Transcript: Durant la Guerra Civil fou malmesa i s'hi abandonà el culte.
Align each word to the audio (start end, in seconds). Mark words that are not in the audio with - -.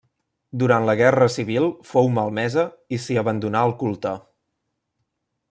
Durant 0.61 0.87
la 0.89 0.95
Guerra 1.01 1.27
Civil 1.33 1.67
fou 1.89 2.09
malmesa 2.15 2.65
i 2.97 3.01
s'hi 3.05 3.19
abandonà 3.25 3.63
el 3.71 3.77
culte. 3.85 4.17